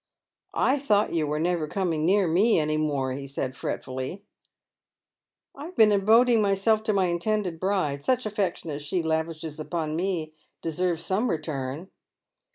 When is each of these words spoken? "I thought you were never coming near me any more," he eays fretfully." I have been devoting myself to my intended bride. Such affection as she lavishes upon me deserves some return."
"I 0.71 0.79
thought 0.79 1.13
you 1.13 1.27
were 1.27 1.39
never 1.39 1.67
coming 1.67 2.07
near 2.07 2.27
me 2.27 2.57
any 2.57 2.75
more," 2.75 3.11
he 3.13 3.25
eays 3.25 3.55
fretfully." 3.55 4.23
I 5.55 5.65
have 5.65 5.75
been 5.75 5.89
devoting 5.89 6.41
myself 6.41 6.81
to 6.85 6.91
my 6.93 7.05
intended 7.05 7.59
bride. 7.59 8.03
Such 8.03 8.25
affection 8.25 8.71
as 8.71 8.81
she 8.81 9.03
lavishes 9.03 9.59
upon 9.59 9.95
me 9.95 10.33
deserves 10.63 11.03
some 11.05 11.29
return." 11.29 11.91